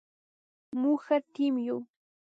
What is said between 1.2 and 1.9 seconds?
ټیم یو